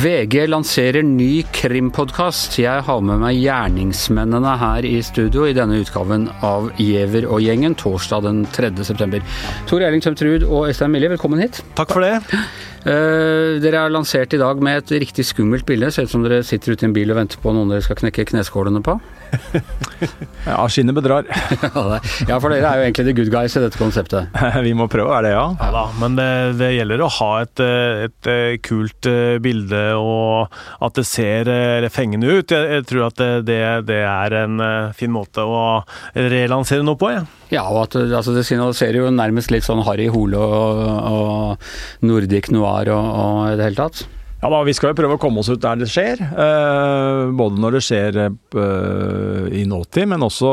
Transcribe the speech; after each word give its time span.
VG 0.00 0.46
lanserer 0.48 1.02
ny 1.02 1.42
krimpodkast. 1.52 2.54
Jeg 2.62 2.86
har 2.86 3.02
med 3.04 3.18
meg 3.20 3.40
gjerningsmennene 3.42 4.54
her 4.62 4.86
i 4.86 5.02
studio 5.02 5.44
i 5.44 5.56
denne 5.56 5.80
utgaven 5.82 6.28
av 6.46 6.70
Giæver 6.78 7.26
og 7.26 7.42
gjengen, 7.42 7.74
torsdag 7.74 8.24
den 8.28 8.44
3. 8.54 8.70
september. 8.86 9.20
Tor 9.68 9.82
Erling 9.82 10.06
Tømtrud 10.06 10.46
og 10.46 10.70
Øystein 10.70 10.94
Millie, 10.94 11.10
velkommen 11.10 11.42
hit. 11.42 11.60
Takk 11.74 11.92
for 11.92 12.06
det. 12.06 12.20
Uh, 12.80 13.60
dere 13.60 13.84
er 13.84 13.92
lansert 13.92 14.32
i 14.32 14.40
dag 14.40 14.60
med 14.64 14.80
et 14.80 14.92
riktig 15.02 15.26
skummelt 15.28 15.66
bilde. 15.68 15.90
Ser 15.92 16.08
ut 16.08 16.12
som 16.12 16.24
dere 16.24 16.42
sitter 16.46 16.72
ute 16.72 16.86
i 16.86 16.88
en 16.88 16.96
bil 16.96 17.12
og 17.12 17.20
venter 17.20 17.40
på 17.42 17.52
noen 17.52 17.72
dere 17.72 17.84
skal 17.84 17.98
knekke 18.00 18.28
kneskålene 18.30 18.82
på. 18.84 18.96
ja, 20.48 20.56
skinnet 20.70 20.96
bedrar. 20.96 21.28
ja, 22.30 22.38
for 22.40 22.50
dere 22.50 22.70
er 22.70 22.80
jo 22.80 22.86
egentlig 22.86 23.06
the 23.10 23.16
good 23.16 23.32
guys 23.32 23.56
i 23.56 23.62
dette 23.64 23.80
konseptet. 23.80 24.30
Vi 24.66 24.72
må 24.76 24.88
prøve, 24.90 25.12
er 25.18 25.28
det 25.28 25.34
ja? 25.34 25.46
Ja 25.60 25.70
da, 25.74 25.84
men 26.00 26.16
det, 26.18 26.30
det 26.60 26.72
gjelder 26.74 27.04
å 27.04 27.10
ha 27.20 27.30
et, 27.44 27.64
et, 28.06 28.30
kult 28.64 29.08
eh, 29.08 29.36
bilde 29.42 29.82
og 29.98 30.56
at 30.84 30.96
det 30.98 31.06
ser 31.08 31.50
eh, 31.52 31.90
fengende 31.92 32.30
ut. 32.40 32.54
Jeg, 32.54 32.70
jeg 32.78 32.88
tror 32.90 33.10
at 33.10 33.20
det, 33.46 33.60
det, 33.88 34.00
er 34.06 34.38
en 34.42 34.64
fin 34.96 35.12
måte 35.12 35.44
å 35.44 35.82
relansere 36.14 36.86
noe 36.86 36.98
på. 37.00 37.12
Ja. 37.14 37.26
Ja, 37.50 37.64
og 37.66 37.88
at 37.88 37.98
altså, 37.98 38.34
det 38.36 38.46
signaliserer 38.46 39.00
jo 39.00 39.10
nærmest 39.10 39.50
litt 39.50 39.66
sånn 39.66 39.82
Harry 39.86 40.06
Hole 40.12 40.38
og, 40.38 40.80
og 41.10 42.06
Nordic 42.06 42.50
Noir 42.54 42.92
og, 42.94 43.12
og 43.24 43.38
i 43.50 43.56
det 43.58 43.70
hele 43.70 43.80
tatt. 43.82 44.04
Ja 44.40 44.48
da, 44.48 44.62
Vi 44.64 44.72
skal 44.72 44.92
jo 44.92 44.98
prøve 45.02 45.18
å 45.18 45.20
komme 45.20 45.42
oss 45.42 45.50
ut 45.52 45.60
der 45.60 45.80
det 45.82 45.90
skjer. 45.92 46.22
Eh, 46.24 47.24
både 47.36 47.60
når 47.60 47.76
det 47.76 47.82
skjer 47.84 48.20
eh, 48.24 49.48
i 49.60 49.66
nåtid, 49.68 50.08
men 50.08 50.24
også 50.24 50.52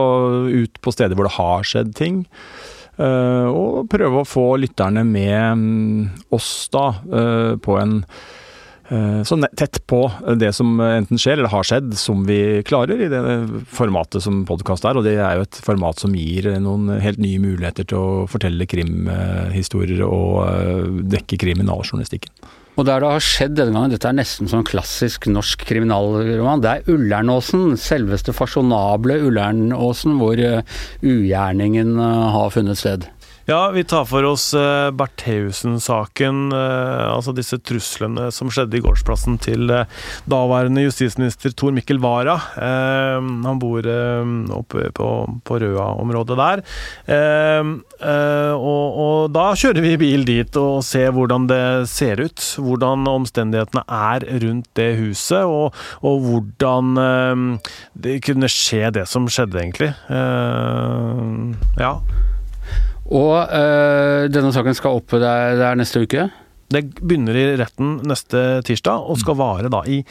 ut 0.50 0.82
på 0.84 0.92
steder 0.92 1.16
hvor 1.16 1.30
det 1.30 1.38
har 1.38 1.70
skjedd 1.70 1.94
ting. 1.96 2.26
Eh, 2.98 3.48
og 3.48 3.88
prøve 3.92 4.24
å 4.24 4.28
få 4.28 4.48
lytterne 4.60 5.06
med 5.08 5.62
mm, 5.62 6.04
oss 6.36 6.52
da 6.74 6.90
eh, 6.98 7.54
på 7.62 7.78
en 7.80 8.02
så 8.88 9.38
tett 9.60 9.82
på 9.90 10.00
det 10.40 10.54
som 10.56 10.80
enten 10.80 11.20
skjer 11.20 11.38
eller 11.38 11.52
har 11.52 11.66
skjedd, 11.68 11.92
som 12.00 12.22
vi 12.28 12.64
klarer 12.68 13.02
i 13.04 13.10
det 13.12 13.22
formatet 13.74 14.24
som 14.24 14.46
podkast 14.48 14.88
er. 14.88 15.00
Og 15.00 15.04
det 15.08 15.18
er 15.20 15.40
jo 15.40 15.48
et 15.48 15.60
format 15.66 16.00
som 16.00 16.16
gir 16.16 16.48
noen 16.64 16.94
helt 17.04 17.20
nye 17.22 17.42
muligheter 17.44 17.88
til 17.88 18.00
å 18.00 18.28
fortelle 18.32 18.70
krimhistorier 18.70 20.06
og 20.08 20.40
eh, 20.46 21.04
dekke 21.18 21.40
kriminaljournalistikken. 21.44 22.32
Og 22.78 22.86
der 22.86 23.02
det 23.02 23.10
har 23.10 23.24
skjedd 23.26 23.56
denne 23.58 23.74
gangen, 23.74 23.94
dette 23.96 24.06
er 24.06 24.18
nesten 24.20 24.50
sånn 24.52 24.66
klassisk 24.68 25.26
norsk 25.32 25.64
kriminalroman, 25.66 26.62
det 26.62 26.74
er 26.76 26.92
Ullernåsen. 26.94 27.72
Selveste 27.82 28.36
fasjonable 28.38 29.18
Ullernåsen, 29.26 30.20
hvor 30.22 30.38
eh, 30.38 30.62
ugjerningen 31.02 31.98
har 31.98 32.54
funnet 32.54 32.78
sted. 32.78 33.10
Ja, 33.48 33.70
vi 33.72 33.84
tar 33.88 34.04
for 34.06 34.26
oss 34.28 34.50
uh, 34.54 34.92
Bertheussen-saken. 34.92 36.50
Uh, 36.52 37.14
altså 37.14 37.32
disse 37.32 37.56
truslene 37.64 38.26
som 38.36 38.50
skjedde 38.52 38.76
i 38.76 38.82
gårdsplassen 38.84 39.38
til 39.40 39.72
uh, 39.72 39.86
daværende 40.28 40.84
justisminister 40.84 41.56
Tor 41.56 41.72
Mikkel 41.72 42.02
Wara. 42.04 42.36
han 42.58 43.62
bor 43.62 43.88
oppe 44.58 44.90
på, 45.00 45.08
på 45.48 45.60
Røa-området 45.64 46.38
der. 46.38 46.64
Og, 48.58 49.00
og, 49.06 49.32
da 49.32 49.46
kjører 49.56 49.82
vi 49.86 49.96
bil 50.02 50.28
dit 50.28 50.60
og 50.60 50.84
ser 50.86 51.14
hvordan 51.16 51.48
det 51.48 51.64
ser 51.92 52.20
ut. 52.20 52.44
Hvordan 52.60 53.08
omstendighetene 53.08 53.86
er 53.88 54.28
rundt 54.44 54.70
det 54.76 54.92
huset, 55.00 55.48
og, 55.48 55.76
og 56.04 56.24
hvordan 56.28 57.60
det 57.96 58.20
kunne 58.28 58.52
skje 58.52 58.92
det 59.00 59.08
som 59.08 59.30
skjedde, 59.32 59.62
egentlig. 59.64 59.94
ja. 61.80 61.94
Og 63.08 63.36
øh, 63.40 64.28
denne 64.32 64.52
saken 64.56 64.76
skal 64.76 65.00
opp 65.00 65.16
der, 65.16 65.56
der 65.60 65.80
neste 65.80 66.04
uke? 66.04 66.28
Det 66.68 66.82
begynner 67.00 67.38
i 67.40 67.46
retten 67.62 68.02
neste 68.08 68.60
tirsdag, 68.68 69.06
og 69.08 69.20
skal 69.22 69.38
vare 69.40 69.72
da 69.72 69.80
i 69.88 70.02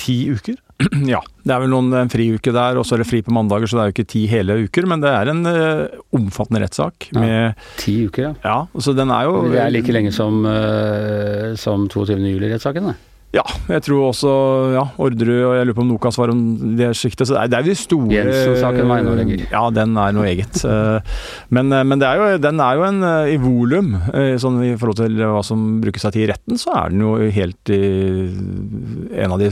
ti 0.00 0.22
uker. 0.32 0.56
Ja, 1.08 1.22
det 1.40 1.52
er 1.54 1.62
vel 1.62 1.70
noen 1.72 1.94
en 1.96 2.10
friuke 2.12 2.52
der, 2.52 2.76
og 2.76 2.84
så 2.84 2.96
er 2.96 3.02
det 3.02 3.08
fri 3.08 3.22
på 3.24 3.32
mandager, 3.32 3.68
så 3.68 3.78
det 3.78 3.82
er 3.82 3.90
jo 3.90 3.94
ikke 3.94 4.10
ti 4.12 4.24
hele 4.28 4.58
uker. 4.66 4.88
Men 4.88 5.00
det 5.04 5.12
er 5.12 5.30
en 5.32 5.40
uh, 5.48 6.02
omfattende 6.16 6.60
rettssak. 6.64 7.08
Ja, 7.16 7.52
ti 7.80 7.98
uker, 8.08 8.26
ja. 8.28 8.32
ja. 8.44 8.56
Så 8.76 8.92
den 8.96 9.12
er 9.12 9.28
jo 9.28 9.46
Det 9.48 9.60
er 9.62 9.72
like 9.72 9.94
lenge 9.94 10.12
som, 10.12 10.44
uh, 10.44 11.54
som 11.60 11.88
22. 11.92 12.18
juli-rettssaken, 12.20 12.92
det. 12.92 12.96
Ja, 13.34 13.42
jeg 13.68 13.82
tror 13.84 14.04
også 14.12 14.30
ja, 14.72 14.82
Orderud 15.02 15.40
og 15.48 15.54
jeg 15.58 15.66
lurer 15.66 15.76
på 15.76 15.82
om 15.82 15.88
Nokas 15.90 16.16
var 16.16 16.30
om 16.32 16.38
det 16.78 16.92
sjiktet. 16.96 17.26
Så 17.26 17.34
det 17.34 17.40
er, 17.42 17.50
det 17.50 17.58
er 17.58 17.66
de 17.66 17.74
store 17.76 18.12
Jensen-saken 18.14 18.88
var 18.88 19.02
noe 19.04 19.16
lenger. 19.18 19.42
Ja, 19.50 19.64
den 19.74 19.96
er 20.00 20.14
noe 20.16 20.28
eget. 20.30 20.62
Eh, 20.76 20.98
men, 21.54 21.70
eh, 21.72 21.84
men 21.86 22.02
er 22.04 22.18
jo, 22.18 22.24
den 22.42 22.60
er 22.60 22.76
jo 22.76 22.82
en 22.84 22.98
eh, 23.06 23.30
i 23.32 23.36
volum. 23.40 23.92
Sånn 24.40 24.58
I 24.66 24.72
forhold 24.76 24.98
til 24.98 25.14
hva 25.20 25.40
som 25.46 25.62
brukes 25.80 26.04
av 26.04 26.12
tid 26.14 26.24
i 26.24 26.28
retten, 26.30 26.58
så 26.60 26.72
er 26.74 26.92
den 26.92 27.04
jo 27.04 27.12
helt 27.32 27.70
i 27.72 27.78
en 29.22 29.34
av 29.34 29.40
de 29.40 29.48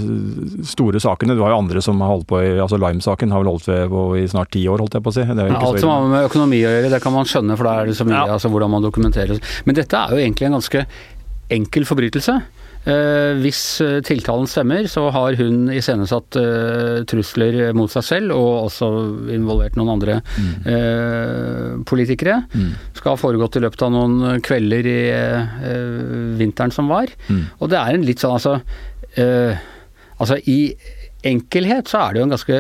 store 0.66 1.00
sakene. 1.02 1.36
Du 1.38 1.42
har 1.44 1.54
jo 1.54 1.60
andre 1.62 1.82
som 1.84 2.02
har 2.04 2.12
holdt 2.12 2.28
på 2.30 2.42
i 2.42 2.52
altså 2.62 2.78
Lime-saken 2.82 3.32
har 3.32 3.44
vel 3.44 3.52
holdt 3.52 3.70
på 3.92 4.04
i 4.20 4.26
snart 4.30 4.52
ti 4.54 4.64
år, 4.70 4.82
holdt 4.84 4.98
jeg 4.98 5.06
på 5.06 5.14
å 5.14 5.16
si. 5.16 5.24
Ja, 5.24 5.48
alt 5.60 5.80
som 5.82 5.92
har 5.94 6.10
med 6.10 6.28
økonomi 6.28 6.60
å 6.66 6.74
gjøre, 6.74 6.92
det 6.92 7.02
kan 7.04 7.14
man 7.14 7.30
skjønne, 7.30 7.56
for 7.60 7.70
da 7.70 7.76
er 7.80 7.90
det 7.90 7.96
så 7.98 8.08
mye 8.08 8.20
ja. 8.20 8.36
altså, 8.36 8.52
hvordan 8.52 8.74
man 8.74 8.84
dokumenterer. 8.84 9.40
Men 9.68 9.80
dette 9.80 10.02
er 10.02 10.14
jo 10.14 10.24
egentlig 10.24 10.50
en 10.50 10.58
ganske 10.58 10.86
enkel 11.54 11.88
forbrytelse. 11.88 12.38
Eh, 12.84 13.32
hvis 13.40 13.60
eh, 13.80 14.00
tiltalen 14.04 14.48
stemmer, 14.50 14.84
så 14.92 15.06
har 15.14 15.38
hun 15.38 15.70
iscenesatt 15.72 16.36
uh, 16.36 16.98
trusler 17.08 17.72
mot 17.76 17.88
seg 17.92 18.04
selv, 18.04 18.34
og 18.36 18.66
også 18.66 18.88
involvert 19.32 19.78
noen 19.78 19.94
andre 19.94 20.18
mm. 20.20 21.84
politikere. 21.88 22.42
Mm. 22.52 22.72
Skal 22.96 23.14
ha 23.14 23.20
foregått 23.20 23.56
i 23.56 23.62
løpet 23.64 23.86
av 23.86 23.94
noen 23.94 24.42
kvelder 24.44 24.88
i 24.90 24.98
vinteren 26.40 26.74
som 26.74 26.90
var. 26.92 27.12
Mm. 27.28 27.46
Og 27.58 27.72
det 27.72 27.80
er 27.80 27.96
en 27.96 28.06
litt 28.06 28.22
sånn 28.22 28.36
altså 28.36 28.58
Altså 30.14 30.36
i 30.50 30.74
enkelhet 31.26 31.90
så 31.90 32.00
er 32.00 32.14
det 32.14 32.20
jo 32.20 32.26
en 32.26 32.34
ganske 32.34 32.58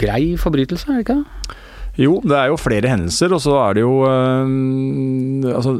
grei 0.00 0.22
forbrytelse, 0.40 0.88
er 0.88 0.98
det 0.98 1.04
ikke 1.04 1.18
det? 1.20 1.56
Jo, 1.96 2.18
det 2.20 2.36
er 2.36 2.50
jo 2.50 2.58
flere 2.60 2.90
hendelser, 2.92 3.32
og 3.32 3.40
så 3.40 3.54
er 3.56 3.76
det 3.78 3.82
jo 3.86 3.94
øh, 4.04 5.54
Altså, 5.56 5.72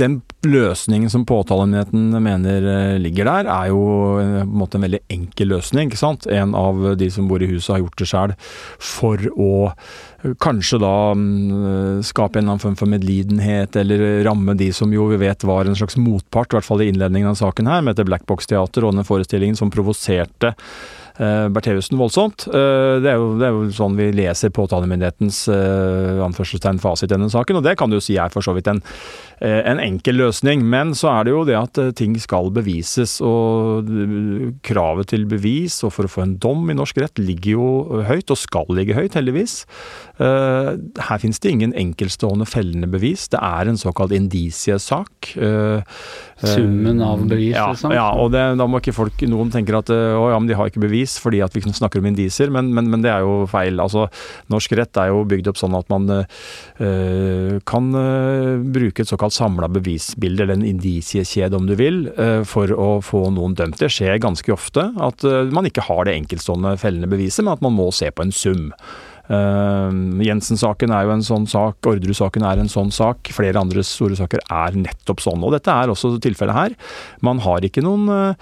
den 0.00 0.20
løsningen 0.42 1.10
som 1.12 1.26
påtalemyndigheten 1.28 2.22
mener 2.22 2.66
øh, 2.72 2.96
ligger 2.98 3.28
der, 3.28 3.50
er 3.52 3.70
jo 3.70 3.82
øh, 4.18 4.40
på 4.40 4.48
en 4.48 4.58
måte 4.58 4.78
en 4.78 4.86
veldig 4.86 5.00
enkel 5.08 5.52
løsning. 5.54 5.90
ikke 5.90 6.00
sant? 6.00 6.26
En 6.26 6.56
av 6.58 6.96
de 6.98 7.10
som 7.10 7.28
bor 7.30 7.42
i 7.42 7.50
huset 7.50 7.76
har 7.76 7.84
gjort 7.84 7.98
det 8.02 8.10
sjøl 8.10 8.34
for 8.80 9.30
å 9.36 9.50
kanskje 10.20 10.80
da 10.82 10.94
øh, 11.16 12.00
skape 12.04 12.38
en 12.38 12.44
eller 12.44 12.56
annen 12.56 12.62
form 12.62 12.76
for 12.76 12.90
medlidenhet, 12.90 13.76
eller 13.80 14.22
ramme 14.26 14.54
de 14.58 14.70
som 14.76 14.92
jo 14.92 15.08
vi 15.10 15.20
vet 15.22 15.44
var 15.48 15.68
en 15.68 15.78
slags 15.78 15.96
motpart, 16.00 16.52
i 16.52 16.58
hvert 16.58 16.68
fall 16.68 16.84
i 16.84 16.90
innledningen 16.92 17.32
av 17.32 17.40
saken 17.40 17.70
her, 17.70 17.84
med 17.84 17.96
dette 17.96 18.08
Black 18.08 18.26
Box-teater 18.28 18.84
og 18.84 18.96
den 18.96 19.08
forestillingen 19.08 19.56
som 19.56 19.72
provoserte 19.72 20.52
uh, 20.52 21.48
Bertheussen 21.52 21.96
voldsomt. 22.00 22.44
Uh, 22.52 23.00
det, 23.00 23.14
er 23.14 23.16
jo, 23.16 23.32
det, 23.40 23.48
er 23.48 23.56
jo, 23.56 23.72
sånn 23.76 23.96
vi 23.96 24.10
leser 24.12 24.52
påtalemyndighetens 24.52 25.42
anførselstegn 26.26 26.82
fasit 26.82 27.08
i 27.08 27.14
denne 27.14 27.30
saken, 27.32 27.60
og 27.60 27.64
det 27.64 27.78
kan 27.80 27.92
du 27.92 28.00
si 28.04 28.18
er 28.20 28.32
for 28.32 28.44
så 28.44 28.52
vidt 28.56 28.68
en, 28.68 28.82
en 29.40 29.80
enkel 29.80 30.20
løsning. 30.20 30.66
Men 30.68 30.92
så 30.98 31.14
er 31.14 31.26
det 31.26 31.34
jo 31.34 31.46
det 31.48 31.56
at 31.56 31.80
ting 31.96 32.18
skal 32.20 32.52
bevises, 32.52 33.16
og 33.24 33.88
kravet 34.66 35.14
til 35.14 35.24
bevis 35.30 35.80
og 35.86 35.96
for 35.96 36.08
å 36.08 36.12
få 36.12 36.26
en 36.26 36.36
dom 36.42 36.68
i 36.68 36.76
norsk 36.76 37.00
rett 37.00 37.20
ligger 37.20 37.56
jo 37.56 38.04
høyt, 38.04 38.28
og 38.28 38.40
skal 38.40 38.68
ligge 38.76 38.98
høyt, 38.98 39.16
heldigvis. 39.16 39.62
Her 40.20 41.20
finnes 41.22 41.40
det 41.40 41.54
ingen 41.54 41.72
enkeltstående 41.78 42.46
fellende 42.48 42.88
bevis. 42.90 43.28
Det 43.32 43.40
er 43.40 43.70
en 43.70 43.78
såkalt 43.80 44.12
indisiesak. 44.12 45.30
Summen 46.40 47.00
av 47.04 47.22
bevis, 47.28 47.54
ja, 47.56 47.70
liksom? 47.72 47.94
Ja, 47.94 48.08
og 48.20 48.32
det, 48.34 48.42
da 48.60 48.66
må 48.68 48.80
ikke 48.80 48.94
folk 48.96 49.24
Noen 49.30 49.52
tenker 49.52 49.78
at 49.80 49.90
å 49.92 50.26
ja, 50.32 50.38
men 50.38 50.48
de 50.48 50.56
har 50.56 50.70
ikke 50.70 50.82
bevis 50.82 51.16
fordi 51.20 51.42
at 51.44 51.54
vi 51.56 51.62
snakker 51.64 52.00
om 52.00 52.08
indiser, 52.10 52.50
men, 52.52 52.70
men, 52.74 52.88
men, 52.90 53.04
det 53.04 53.12
er 53.12 53.24
jo 53.24 53.44
feil. 53.50 53.80
Altså, 53.82 54.06
norsk 54.52 54.74
rett 54.78 55.00
er 55.00 55.10
jo 55.12 55.24
bygd 55.28 55.50
opp 55.52 55.60
sånn 55.60 55.76
at 55.78 55.90
man 55.92 56.08
uh, 56.10 57.58
kan 57.68 57.90
uh, 57.96 58.56
bruke 58.60 59.04
et 59.04 59.10
såkalt 59.10 59.36
samla 59.36 59.70
bevisbilde, 59.72 60.44
eller 60.44 60.58
en 60.58 60.66
indisiekjede 60.66 61.58
om 61.58 61.68
du 61.70 61.76
vil, 61.80 62.06
uh, 62.18 62.40
for 62.48 62.72
å 62.74 62.90
få 63.04 63.26
noen 63.34 63.56
dømt. 63.58 63.80
Det 63.80 63.92
skjer 63.92 64.20
ganske 64.22 64.54
ofte 64.54 64.90
at 65.00 65.24
man 65.52 65.68
ikke 65.68 65.84
har 65.86 66.06
det 66.06 66.16
enkeltstående 66.18 66.76
fellende 66.80 67.10
beviset, 67.10 67.44
men 67.44 67.54
at 67.56 67.64
man 67.64 67.76
må 67.76 67.90
se 67.94 68.10
på 68.12 68.26
en 68.26 68.34
sum. 68.34 68.68
Uh, 69.30 70.20
Jensen-saken 70.26 70.92
er 70.94 71.06
jo 71.06 71.14
en 71.14 71.26
sånn 71.26 71.46
sak, 71.50 71.78
Orderud-saken 71.86 72.44
er 72.46 72.62
en 72.62 72.72
sånn 72.72 72.90
sak. 72.94 73.30
Flere 73.34 73.62
andre 73.62 73.84
store 73.86 74.18
saker 74.18 74.42
er 74.44 74.78
nettopp 74.78 75.22
sånn. 75.22 75.44
Og 75.46 75.54
dette 75.54 75.72
er 75.72 75.92
også 75.92 76.16
tilfellet 76.22 76.56
her. 76.56 76.78
Man 77.26 77.42
har 77.46 77.64
ikke 77.66 77.84
noen 77.86 78.10
Eh, 78.10 78.34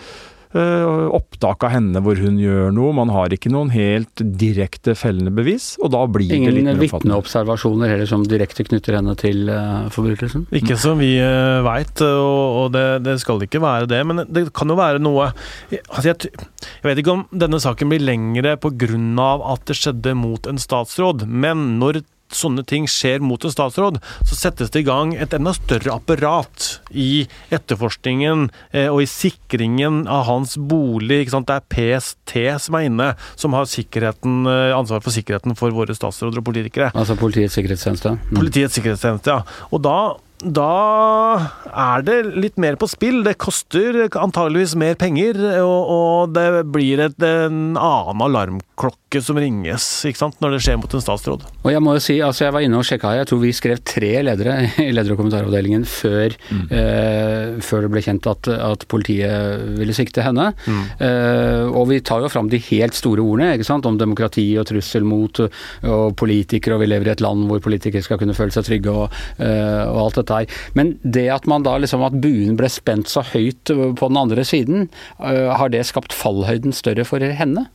opptak 0.49 1.65
av 1.67 1.75
henne 1.75 2.00
hvor 2.05 2.17
hun 2.17 2.39
gjør 2.41 2.73
noe. 2.73 2.95
Man 2.97 3.11
har 3.12 3.33
ikke 3.35 3.50
noen 3.53 3.69
helt 3.75 4.23
direkte 4.41 4.95
fellende 4.97 5.33
bevis, 5.35 5.75
og 5.83 5.93
da 5.93 6.05
blir 6.09 6.33
Ingen 6.33 6.50
det 6.50 6.56
litt 6.56 6.65
Ingen 6.65 6.81
vitneobservasjoner 6.81 7.93
heller 7.93 8.09
som 8.09 8.25
direkte 8.29 8.65
knytter 8.65 8.99
henne 8.99 9.15
til 9.21 9.50
uh, 9.53 9.89
forbrytelsen? 9.93 10.47
Ikke 10.56 10.79
som 10.81 11.00
vi 11.03 11.15
uh, 11.21 11.61
veit, 11.67 12.00
og, 12.05 12.62
og 12.62 12.73
det, 12.77 12.87
det, 13.05 13.19
skal 13.23 13.45
ikke 13.45 13.62
være 13.62 13.91
det. 13.91 14.00
Men 14.09 14.25
det 14.25 14.49
kan 14.56 14.71
jo 14.71 14.79
være 14.79 15.03
noe 15.03 15.31
altså 15.31 16.06
jeg, 16.11 16.31
jeg, 16.33 16.85
vet 16.87 17.03
ikke 17.03 17.17
om 17.19 17.27
denne 17.45 17.61
saken 17.62 17.91
blir 17.93 18.05
lengre 18.05 18.56
pga. 18.61 19.33
at 19.53 19.67
det 19.69 19.77
skjedde 19.77 20.15
mot 20.17 20.47
en 20.49 20.61
statsråd, 20.61 21.27
men 21.27 21.79
når 21.83 22.03
sånne 22.34 22.64
ting 22.69 22.88
skjer 22.90 23.22
mot 23.25 23.44
en 23.44 23.52
statsråd, 23.52 24.00
så 24.28 24.38
settes 24.38 24.72
det 24.75 24.82
i 24.82 24.88
gang 24.88 25.14
et 25.16 25.34
enda 25.36 25.54
større 25.56 25.96
apparat 25.96 26.69
i 26.90 27.26
etterforskningen 27.54 28.48
eh, 28.72 28.88
og 28.88 29.02
i 29.04 29.10
sikringen 29.10 30.04
av 30.10 30.26
hans 30.28 30.56
bolig. 30.58 31.25
Det 31.28 31.56
er 31.56 31.66
PST 31.72 32.36
som 32.64 32.78
er 32.78 32.88
inne, 32.88 33.10
som 33.38 33.56
har 33.56 33.69
eh, 33.69 34.76
ansvar 34.76 35.04
for 35.04 35.14
sikkerheten 35.14 35.56
for 35.58 35.75
våre 35.75 35.96
statsråder 35.96 36.42
og 36.42 36.48
politikere. 36.50 36.92
Altså 36.94 37.16
Politiets 37.19 37.56
sikkerhetstjeneste? 37.58 38.16
Mm. 38.19 38.38
Politiets 38.38 38.78
sikkerhetstjeneste, 38.78 39.38
ja. 39.38 39.66
Og 39.72 39.82
da 39.84 39.98
da 40.38 41.50
er 41.67 42.05
det 42.06 42.19
litt 42.38 42.58
mer 42.61 42.76
på 42.79 42.87
spill. 42.90 43.23
Det 43.26 43.38
koster 43.43 44.05
antageligvis 44.06 44.76
mer 44.79 44.94
penger, 44.99 45.38
og, 45.64 45.90
og 45.90 46.35
det 46.37 46.64
blir 46.70 47.02
et, 47.08 47.17
en 47.26 47.75
annen 47.75 48.25
alarmklokke 48.29 49.23
som 49.25 49.38
ringes 49.40 49.87
ikke 50.06 50.20
sant, 50.20 50.37
når 50.43 50.55
det 50.55 50.61
skjer 50.67 50.79
mot 50.79 50.94
en 50.94 51.02
statsråd. 51.02 51.46
Og 51.64 51.70
Jeg 51.73 51.82
må 51.82 51.96
jo 51.96 52.02
si, 52.05 52.19
altså 52.23 52.46
jeg 52.46 52.55
var 52.55 52.67
inne 52.67 52.79
og 52.79 52.87
sjekka, 52.87 53.17
jeg 53.19 53.29
tror 53.31 53.40
vi 53.43 53.52
skrev 53.56 53.82
tre 53.82 54.12
ledere 54.23 54.58
i 54.85 54.90
leder- 54.94 55.17
og 55.17 55.23
kommentaravdelingen 55.23 55.87
før, 55.88 56.37
mm. 56.52 56.62
eh, 56.70 57.58
før 57.64 57.87
det 57.87 57.93
ble 57.96 58.05
kjent 58.05 58.31
at, 58.31 58.50
at 58.55 58.87
politiet 58.90 59.67
ville 59.81 59.96
sikte 59.96 60.23
henne. 60.23 60.52
Mm. 60.69 60.85
Eh, 61.08 61.64
og 61.73 61.88
vi 61.90 62.02
tar 62.05 62.23
jo 62.23 62.31
fram 62.31 62.50
de 62.52 62.62
helt 62.70 62.94
store 62.99 63.25
ordene 63.25 63.56
ikke 63.56 63.67
sant, 63.67 63.88
om 63.88 63.99
demokrati 63.99 64.46
og 64.61 64.69
trussel 64.70 65.06
mot 65.08 65.43
og 65.43 66.14
politikere, 66.19 66.76
og 66.76 66.85
vi 66.85 66.93
lever 66.93 67.11
i 67.11 67.14
et 67.17 67.25
land 67.25 67.49
hvor 67.50 67.62
politikere 67.64 68.05
skal 68.06 68.20
kunne 68.20 68.37
føle 68.37 68.55
seg 68.55 68.67
trygge 68.69 68.94
og, 68.94 69.19
eh, 69.43 69.82
og 69.88 70.05
alt 70.05 70.20
dette 70.20 70.27
dette 70.28 70.42
her. 70.44 70.75
Men 70.78 70.96
det 71.02 71.28
at 71.32 71.48
man 71.48 71.64
da 71.66 71.76
liksom 71.80 72.04
at 72.06 72.20
buen 72.22 72.58
ble 72.58 72.70
spent 72.72 73.10
så 73.10 73.25
høyt 73.32 73.72
øh, 73.75 73.92
på 73.98 74.10
den 74.10 74.20
andre 74.20 74.44
siden, 74.44 74.88
øh, 75.20 75.48
har 75.56 75.72
det 75.72 75.86
skapt 75.88 76.16
fallhøyden 76.16 76.76
større 76.76 77.06
for 77.08 77.22
henne? 77.22 77.69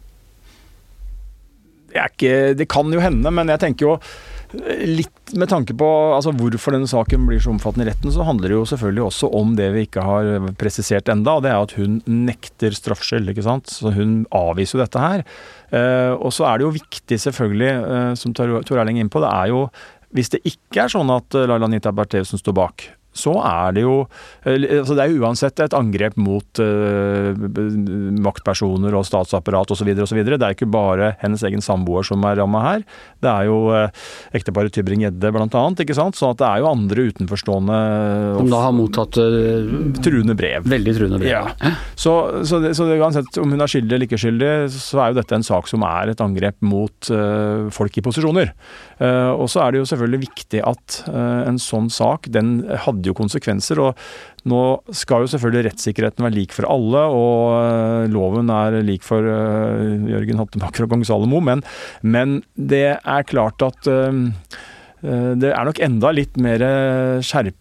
Ikke, 1.93 2.53
det 2.57 2.69
kan 2.73 2.89
jo 2.93 3.01
hende, 3.03 3.29
men 3.29 3.51
jeg 3.53 3.61
tenker 3.61 3.85
jo 3.85 3.91
øh, 3.97 4.85
litt 4.89 5.33
med 5.37 5.49
tanke 5.49 5.75
på 5.77 5.87
altså 6.13 6.33
hvorfor 6.37 6.73
denne 6.75 6.89
saken 6.89 7.27
blir 7.29 7.41
så 7.41 7.51
omfattende 7.53 7.87
i 7.87 7.91
retten, 7.91 8.11
så 8.13 8.25
handler 8.25 8.51
det 8.51 8.57
jo 8.57 8.65
selvfølgelig 8.69 9.05
også 9.05 9.29
om 9.33 9.55
det 9.57 9.69
vi 9.73 9.85
ikke 9.87 10.05
har 10.05 10.49
presisert 10.61 11.09
enda, 11.09 11.37
og 11.37 11.45
det 11.45 11.53
er 11.53 11.61
at 11.61 11.75
hun 11.77 12.01
nekter 12.05 12.75
straffskyld. 12.77 13.29
ikke 13.29 13.45
sant? 13.45 13.69
Så 13.69 13.93
Hun 13.93 14.23
avviser 14.33 14.77
jo 14.77 14.83
dette 14.83 15.01
her. 15.01 15.25
Og 16.21 16.29
så 16.35 16.45
er 16.45 16.59
det 16.59 16.67
jo 16.67 16.75
viktig, 16.75 17.17
selvfølgelig, 17.17 17.71
som 18.21 18.35
Tor 18.37 18.77
Erling 18.77 18.99
er 18.99 19.07
inne 19.07 19.13
på, 19.13 19.23
det 19.23 19.31
er 19.33 19.49
jo 19.49 19.63
hvis 20.13 20.33
det 20.33 20.43
ikke 20.47 20.85
er 20.85 20.93
sånn 20.93 21.11
at 21.13 21.37
eh, 21.37 21.47
Laila 21.49 21.69
Nita 21.71 21.93
Bertheussen 21.95 22.41
står 22.41 22.55
bak, 22.57 22.85
så 23.13 23.35
er 23.45 23.75
det 23.77 23.85
jo 23.85 23.95
altså 24.43 24.95
Det 24.97 25.03
er 25.05 25.19
uansett 25.21 25.61
et 25.63 25.75
angrep 25.77 26.15
mot 26.19 26.61
uh, 26.61 27.33
maktpersoner 28.23 28.95
og 28.97 29.05
statsapparat 29.07 29.71
osv. 29.73 29.89
osv. 30.03 30.19
Det 30.25 30.39
er 30.39 30.55
ikke 30.55 30.69
bare 30.69 31.13
hennes 31.21 31.43
egen 31.47 31.63
samboer 31.63 32.05
som 32.07 32.23
er 32.27 32.39
ramma 32.41 32.63
her. 32.65 32.85
Det 33.23 33.29
er 33.29 33.47
jo 33.47 33.59
uh, 33.71 34.03
ekteparet 34.35 34.73
Tybring-Gjedde 34.75 35.31
bl.a. 35.35 35.63
ikke 35.85 35.97
sant? 35.97 36.17
Så 36.19 36.33
det 36.39 36.47
er 36.47 36.63
jo 36.63 36.71
andre 36.71 37.07
utenforstående 37.13 37.79
Som 38.39 38.51
da 38.51 38.63
har 38.65 38.75
mottatt 38.75 39.19
uh, 39.21 39.77
truende 40.03 40.37
brev. 40.39 40.67
Veldig 40.73 40.97
truende 40.97 41.21
brev. 41.21 41.31
Ja. 41.31 41.75
Så, 41.95 42.15
så, 42.47 42.59
det, 42.63 42.73
så 42.77 42.89
det, 42.89 42.99
uansett 42.99 43.39
om 43.41 43.53
hun 43.53 43.63
er 43.63 43.71
skyldig 43.71 43.97
eller 43.97 44.09
ikke 44.09 44.21
skyldig, 44.21 44.51
så 44.73 45.03
er 45.03 45.13
jo 45.13 45.19
dette 45.21 45.37
en 45.37 45.45
sak 45.45 45.69
som 45.69 45.85
er 45.87 46.11
et 46.11 46.23
angrep 46.23 46.57
mot 46.65 47.11
folk 47.73 47.97
i 47.97 48.03
posisjoner. 48.03 48.51
og 48.99 49.45
så 49.51 49.63
er 49.63 49.73
det 49.73 49.81
jo 49.81 49.87
selvfølgelig 49.89 50.19
viktig 50.23 50.61
at 50.65 50.97
en 51.11 51.59
sånn 51.61 51.89
sak, 51.93 52.27
den 52.33 52.55
hadde 52.85 53.02
hadde 53.03 53.11
jo 53.11 53.17
konsekvenser. 53.19 53.81
og 53.83 53.97
Nå 54.49 54.61
skal 54.95 55.23
jo 55.23 55.31
selvfølgelig 55.31 55.69
rettssikkerheten 55.69 56.25
være 56.25 56.37
lik 56.37 56.55
for 56.55 56.67
alle, 56.71 57.03
og 57.11 57.55
eh, 57.59 58.11
loven 58.11 58.51
er 58.51 58.81
lik 58.83 59.03
for 59.05 59.23
uh, 59.23 60.07
Jørgen 60.09 60.39
Hattemaker 60.41 60.85
og 60.85 60.93
kong 60.93 61.03
Salomo, 61.07 61.39
men, 61.43 61.63
men, 62.03 62.41
det 62.55 62.99
er 62.99 63.27
klart 63.27 63.61
at 63.63 63.87
uh, 63.87 64.11
det 65.03 65.51
er 65.51 65.67
nok 65.67 65.79
enda 65.83 66.11
litt 66.15 66.37
mer 66.39 66.63
skjerpa 67.23 67.59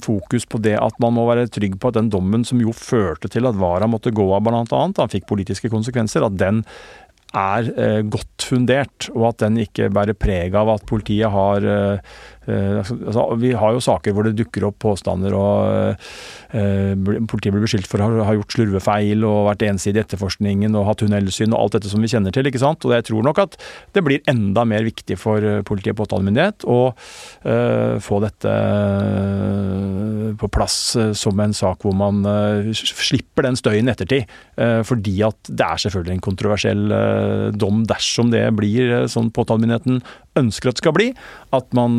fokus 0.00 0.46
på 0.48 0.60
det 0.62 0.76
at 0.80 0.96
man 1.02 1.12
må 1.16 1.26
være 1.28 1.50
trygg 1.52 1.74
på 1.80 1.90
at 1.90 1.98
den 1.98 2.08
dommen 2.12 2.46
som 2.48 2.60
jo 2.62 2.72
førte 2.72 3.28
til 3.28 3.48
at 3.48 3.58
Wara 3.60 3.88
måtte 3.90 4.12
gå 4.14 4.24
av 4.32 4.44
bl.a., 4.46 4.62
han 4.70 5.12
fikk 5.12 5.26
politiske 5.28 5.68
konsekvenser, 5.72 6.24
at 6.24 6.38
den 6.40 6.62
er 7.36 7.68
eh, 7.80 8.00
godt 8.04 8.44
fundert, 8.44 9.08
og 9.14 9.32
at 9.32 9.42
den 9.44 9.58
ikke 9.64 9.90
bærer 9.92 10.16
preg 10.16 10.56
av 10.58 10.70
at 10.74 10.86
politiet 10.88 11.32
har 11.32 11.64
eh, 11.64 12.12
Eh, 12.41 12.41
altså, 12.50 13.26
vi 13.38 13.52
har 13.54 13.74
jo 13.74 13.82
saker 13.82 14.14
hvor 14.14 14.26
det 14.26 14.34
dukker 14.34 14.64
opp 14.66 14.80
påstander 14.82 15.34
og 15.38 15.94
eh, 16.50 16.94
politiet 17.30 17.54
blir 17.54 17.62
beskyldt 17.62 17.86
for 17.86 18.02
å 18.02 18.24
ha 18.26 18.34
gjort 18.34 18.56
slurvefeil 18.56 19.22
og 19.28 19.46
vært 19.52 19.62
ensidig 19.68 20.00
i 20.00 20.02
etterforskningen 20.02 20.74
og 20.78 20.88
hatt 20.88 21.02
tunnelsyn 21.04 21.54
og 21.54 21.60
alt 21.60 21.76
dette 21.78 21.92
som 21.92 22.02
vi 22.02 22.10
kjenner 22.10 22.34
til. 22.34 22.48
ikke 22.48 22.62
sant? 22.62 22.82
Og 22.88 22.96
jeg 22.96 23.06
tror 23.06 23.26
nok 23.28 23.42
at 23.44 23.54
det 23.94 24.02
blir 24.02 24.24
enda 24.30 24.66
mer 24.66 24.82
viktig 24.86 25.18
for 25.20 25.38
eh, 25.38 25.62
politi 25.66 25.92
og 25.92 26.00
påtalemyndighet 26.02 26.66
å 26.66 26.80
få 28.02 28.18
dette 28.22 28.50
på 30.40 30.48
plass 30.52 30.76
som 31.18 31.40
en 31.42 31.54
sak 31.56 31.84
hvor 31.84 31.94
man 31.96 32.22
slipper 32.72 33.46
den 33.46 33.58
støyen 33.58 33.90
ettertid. 33.90 34.30
Fordi 34.86 35.14
at 35.26 35.50
det 35.50 35.66
er 35.66 35.82
selvfølgelig 35.84 36.16
en 36.16 36.24
kontroversiell 36.24 36.94
dom 37.58 37.82
dersom 37.90 38.30
det 38.32 38.44
blir 38.56 39.08
sånn 39.12 39.32
påtalemyndigheten 39.34 40.00
ønsker 40.40 40.70
at 40.70 40.78
det 40.78 40.84
skal 40.84 40.96
bli. 40.96 41.08
At 41.54 41.68
man 41.76 41.98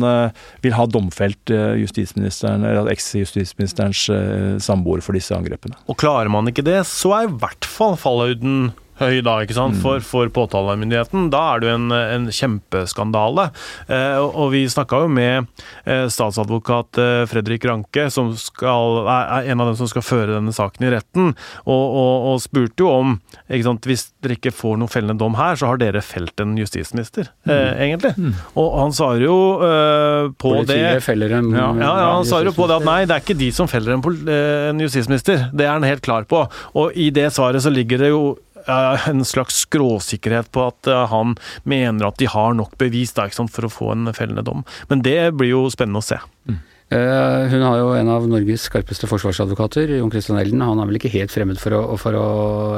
vil 0.64 0.76
ha 0.76 0.86
domfelt 0.90 1.52
uh, 1.54 1.74
justisministeren, 1.80 2.66
eller 2.68 2.90
eks-justisministerens 2.92 4.06
uh, 4.12 4.54
samboer 4.62 5.04
for 5.04 5.16
disse 5.16 5.34
angrepene. 5.36 5.78
Og 5.88 5.98
klarer 6.00 6.32
man 6.32 6.50
ikke 6.50 6.66
det, 6.66 6.80
så 6.90 7.14
er 7.18 7.28
i 7.28 7.36
hvert 7.42 7.68
fall 7.68 7.98
fallhøyden 8.00 8.72
høy 9.00 9.20
da, 9.26 9.38
ikke 9.42 9.56
sant, 9.56 9.78
for, 9.82 10.00
mm. 10.00 10.06
for 10.06 10.30
påtalemyndigheten. 10.34 11.28
Da 11.32 11.42
er 11.54 11.62
det 11.62 11.70
jo 11.70 11.76
en, 11.78 11.94
en 11.94 12.28
kjempeskandale. 12.30 13.48
Eh, 13.88 14.20
og 14.22 14.52
vi 14.54 14.64
snakka 14.70 15.04
jo 15.04 15.10
med 15.12 15.48
eh, 15.84 16.06
statsadvokat 16.12 17.00
eh, 17.02 17.22
Fredrik 17.30 17.66
Ranke, 17.68 18.06
som 18.14 18.32
skal, 18.38 19.02
er 19.10 19.50
en 19.50 19.64
av 19.64 19.72
dem 19.72 19.78
som 19.80 19.90
skal 19.90 20.06
føre 20.06 20.36
denne 20.36 20.54
saken 20.54 20.86
i 20.86 20.92
retten, 20.94 21.32
og, 21.64 21.84
og, 21.84 22.28
og 22.32 22.42
spurte 22.44 22.84
jo 22.84 22.92
om 22.92 23.16
ikke 23.48 23.66
sant, 23.66 23.88
hvis 23.90 24.06
dere 24.24 24.38
ikke 24.38 24.54
får 24.54 24.78
noen 24.80 24.92
fellende 24.92 25.18
dom 25.20 25.36
her, 25.38 25.58
så 25.58 25.72
har 25.72 25.80
dere 25.82 26.02
felt 26.04 26.40
en 26.42 26.54
justisminister, 26.58 27.30
mm. 27.48 27.52
egentlig. 27.54 28.14
Mm. 28.16 28.32
Og 28.60 28.70
han 28.78 28.94
svarer 28.94 29.26
jo 29.26 29.36
uh, 29.60 30.30
på 30.38 30.54
Politiet 30.54 30.98
det 30.98 31.04
feller 31.04 31.34
en 31.38 31.50
ja, 31.54 31.66
ja, 31.78 31.90
ja, 32.00 32.08
han 32.16 32.26
svarer 32.28 32.50
jo 32.50 32.54
på 32.56 32.68
det 32.70 32.78
at 32.80 32.86
nei, 32.86 32.98
det 33.08 33.16
er 33.16 33.24
ikke 33.24 33.38
de 33.38 33.50
som 33.54 33.68
feller 33.70 33.96
en, 33.96 34.04
en 34.30 34.82
justisminister. 34.84 35.48
Det 35.52 35.66
er 35.66 35.74
han 35.74 35.86
helt 35.86 36.04
klar 36.04 36.26
på. 36.28 36.44
Og 36.78 36.96
i 36.98 37.10
det 37.14 37.30
svaret 37.34 37.64
så 37.64 37.72
ligger 37.72 38.04
det 38.04 38.12
jo 38.12 38.24
en 38.66 39.24
slags 39.24 39.64
skråsikkerhet 39.64 40.50
på 40.52 40.68
at 40.68 40.90
eh, 40.90 41.06
han 41.10 41.36
mener 41.68 42.08
at 42.08 42.20
de 42.20 42.28
har 42.30 42.54
nok 42.56 42.76
bevis 42.80 43.14
da, 43.16 43.28
for 43.30 43.66
å 43.66 43.72
få 43.72 43.90
en 43.94 44.12
fellende 44.16 44.44
dom. 44.46 44.64
Men 44.90 45.04
det 45.04 45.34
blir 45.38 45.54
jo 45.54 45.66
spennende 45.72 46.02
å 46.02 46.06
se. 46.06 46.20
Mm. 46.48 46.62
Uh, 46.94 47.48
hun 47.48 47.62
har 47.64 47.78
jo 47.80 47.86
en 47.96 48.10
av 48.12 48.26
Norges 48.28 48.66
skarpeste 48.68 49.08
forsvarsadvokater, 49.10 49.96
Jon 49.96 50.12
Christian 50.12 50.38
Elden. 50.38 50.62
Han 50.62 50.82
er 50.82 50.90
vel 50.90 50.98
ikke 51.00 51.14
helt 51.14 51.32
fremmed 51.32 51.58
for 51.58 51.74
å, 51.74 51.96
for 51.98 52.18
å 52.18 52.26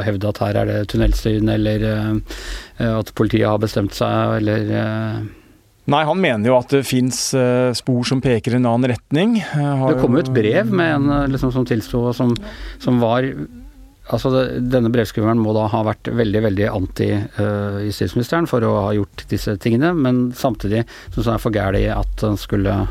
hevde 0.06 0.30
at 0.30 0.40
her 0.44 0.60
er 0.62 0.70
det 0.70 0.76
tunnelstøyen, 0.92 1.50
eller 1.52 1.84
at 2.86 3.10
politiet 3.18 3.48
har 3.50 3.58
bestemt 3.60 3.96
seg, 3.98 4.38
eller 4.38 5.26
Nei, 5.86 6.00
han 6.02 6.18
mener 6.18 6.50
jo 6.50 6.56
at 6.56 6.72
det 6.74 6.80
fins 6.82 7.18
spor 7.78 8.08
som 8.08 8.22
peker 8.22 8.56
i 8.56 8.58
en 8.58 8.66
annen 8.66 8.90
retning. 8.90 9.36
det 9.38 10.00
kom 10.00 10.16
jo 10.16 10.22
et 10.24 10.32
brev 10.34 10.72
med 10.74 10.96
en 10.96 11.30
liksom, 11.30 11.52
som 11.54 11.66
tilsto, 11.68 12.08
som, 12.16 12.32
som 12.82 12.98
var 13.02 13.28
Altså, 14.14 14.30
denne 14.62 14.92
brevskriveren 14.94 15.40
må 15.42 15.54
da 15.56 15.64
ha 15.72 15.80
vært 15.86 16.12
veldig 16.14 16.42
veldig 16.44 16.68
anti-justisministeren 16.70 18.46
uh, 18.46 18.50
for 18.50 18.66
å 18.66 18.76
ha 18.84 18.92
gjort 18.94 19.26
disse 19.32 19.56
tingene, 19.62 19.90
men 19.98 20.28
samtidig 20.36 20.84
syns 21.10 21.26
han 21.26 21.34
er 21.38 21.42
for 21.42 21.56
gæli 21.56 21.88
at 21.90 22.22
han 22.22 22.38
skulle 22.38 22.84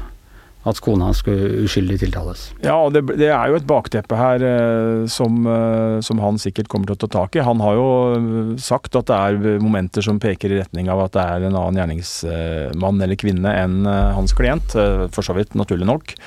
at 0.65 0.79
kona 0.81 1.11
skulle 1.13 1.61
uskyldig 1.65 1.99
tiltales. 2.01 2.47
Ja, 2.65 2.79
og 2.79 2.95
det, 2.95 3.03
det 3.19 3.29
er 3.29 3.51
jo 3.51 3.57
et 3.59 3.67
bakteppe 3.69 4.17
her 4.17 4.41
eh, 4.41 5.03
som, 5.11 5.43
eh, 5.45 5.99
som, 6.05 6.21
han 6.23 6.39
sikkert 6.41 6.71
kommer 6.71 6.89
til 6.89 6.97
å 6.97 7.01
ta 7.03 7.09
tak 7.19 7.37
i. 7.37 7.43
Han 7.45 7.61
har 7.61 7.77
jo 7.77 7.85
eh, 8.15 8.55
sagt 8.61 8.97
at 8.97 9.11
det 9.11 9.19
er 9.19 9.61
momenter 9.61 10.05
som 10.05 10.17
peker 10.21 10.55
i 10.55 10.59
retning 10.63 10.89
av 10.89 11.03
at 11.05 11.13
det 11.13 11.27
er 11.35 11.45
en 11.45 11.59
annen 11.59 11.77
gjerningsmann 11.83 13.05
eller 13.05 13.21
-kvinne 13.21 13.53
enn 13.61 13.85
eh, 13.85 14.11
hans 14.17 14.33
klient, 14.33 14.73
eh, 14.73 15.05
for 15.13 15.21
så 15.21 15.37
vidt 15.37 15.53
naturlig 15.53 15.85
nok. 15.85 16.17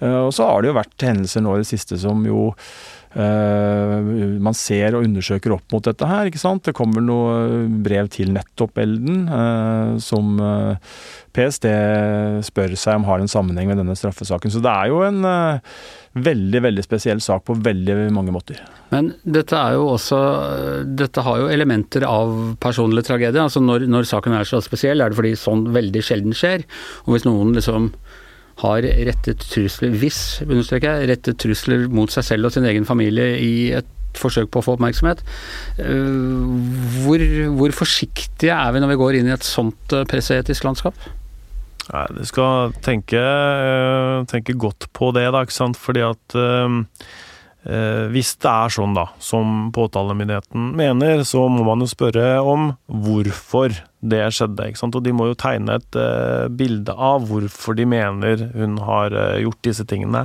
og 0.00 0.32
så 0.32 0.46
har 0.48 0.62
det 0.62 0.70
jo 0.70 0.78
vært 0.78 1.02
hendelser 1.04 1.42
nå 1.44 1.54
i 1.54 1.60
det 1.60 1.68
siste 1.68 1.98
som 2.00 2.22
jo 2.24 2.54
Eh, 2.54 2.99
man 3.16 4.54
ser 4.54 4.94
og 4.94 5.06
undersøker 5.06 5.54
opp 5.56 5.72
mot 5.74 5.82
dette 5.82 6.06
her. 6.06 6.28
ikke 6.30 6.38
sant? 6.38 6.62
Det 6.66 6.76
kommer 6.76 7.02
noe 7.02 7.64
brev 7.82 8.10
til 8.12 8.30
nettopp 8.34 8.78
Elden, 8.78 9.24
eh, 9.26 9.96
som 10.02 10.36
eh, 10.38 11.00
PST 11.34 11.66
spør 12.46 12.76
seg 12.78 13.00
om 13.00 13.08
har 13.08 13.22
en 13.22 13.30
sammenheng 13.30 13.70
med 13.70 13.80
denne 13.80 13.96
straffesaken. 13.98 14.52
Så 14.54 14.62
det 14.62 14.70
er 14.70 14.90
jo 14.90 15.02
en 15.06 15.26
veldig 16.10 16.62
veldig 16.64 16.82
spesiell 16.82 17.20
sak 17.22 17.44
på 17.46 17.54
veldig 17.62 18.08
mange 18.14 18.34
måter. 18.34 18.58
Men 18.90 19.12
dette 19.22 19.54
er 19.54 19.76
jo 19.76 19.92
også 19.92 20.18
Dette 20.98 21.22
har 21.22 21.38
jo 21.38 21.50
elementer 21.54 22.02
av 22.06 22.56
personlig 22.62 23.04
tragedie. 23.06 23.42
altså 23.42 23.62
Når, 23.62 23.86
når 23.86 24.08
saken 24.10 24.34
er 24.34 24.48
så 24.48 24.58
spesiell, 24.64 25.00
er 25.00 25.10
det 25.10 25.20
fordi 25.20 25.36
sånn 25.38 25.68
veldig 25.74 26.02
sjelden 26.02 26.34
skjer. 26.34 26.66
Og 27.06 27.14
hvis 27.14 27.28
noen 27.28 27.54
liksom 27.54 27.92
har 28.60 28.84
rettet 29.08 29.46
trusler, 29.50 29.94
hvis, 30.02 30.40
understreker 30.46 31.00
jeg, 31.00 31.10
rettet 31.14 31.40
trusler 31.40 31.86
mot 31.92 32.12
seg 32.12 32.26
selv 32.26 32.48
og 32.48 32.54
sin 32.54 32.68
egen 32.68 32.88
familie 32.88 33.32
i 33.40 33.54
et 33.78 33.96
forsøk 34.18 34.50
på 34.50 34.60
å 34.60 34.66
få 34.66 34.74
oppmerksomhet. 34.76 35.22
Eh, 35.78 37.00
hvor, 37.04 37.24
hvor 37.58 37.78
forsiktige 37.82 38.56
er 38.56 38.74
vi 38.74 38.82
når 38.82 38.94
vi 38.94 39.00
går 39.00 39.20
inn 39.20 39.30
i 39.30 39.34
et 39.36 39.46
sånt 39.46 39.94
eh, 39.96 40.06
presseetisk 40.10 40.66
landskap? 40.66 40.98
Nei, 41.90 42.06
Du 42.14 42.22
skal 42.28 42.74
tenke, 42.84 43.18
øh, 43.18 44.26
tenke, 44.30 44.54
godt 44.54 44.90
på 44.94 45.10
det, 45.16 45.26
da, 45.34 45.44
ikke 45.44 45.56
sant. 45.56 45.78
Fordi 45.80 46.04
at 46.06 46.38
eh, 46.38 46.78
hvis 48.14 48.34
det 48.40 48.50
er 48.50 48.72
sånn, 48.72 48.96
da, 48.96 49.10
som 49.22 49.70
påtalemyndigheten 49.74 50.72
mener, 50.78 51.24
så 51.28 51.46
må 51.52 51.66
man 51.66 51.82
jo 51.84 51.90
spørre 51.90 52.38
om 52.46 52.72
hvorfor 52.86 53.74
det 54.00 54.22
skjedde. 54.32 54.70
ikke 54.70 54.80
sant? 54.80 54.96
Og 54.96 55.04
de 55.04 55.12
må 55.12 55.28
jo 55.28 55.36
tegne 55.38 55.76
et 55.76 55.98
uh, 55.98 56.48
bilde 56.48 56.92
av 56.94 57.26
hvorfor 57.28 57.76
de 57.76 57.86
mener 57.88 58.46
hun 58.54 58.78
har 58.86 59.12
uh, 59.12 59.36
gjort 59.42 59.60
disse 59.66 59.84
tingene. 59.88 60.24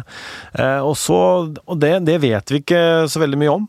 Uh, 0.55 0.79
og 0.79 0.95
så, 0.99 1.19
og 1.51 1.81
det, 1.81 1.97
det, 2.07 2.21
vet 2.23 2.53
vi 2.53 2.61
ikke 2.63 2.81
så 3.11 3.21
veldig 3.21 3.39
mye 3.41 3.55
om. 3.55 3.67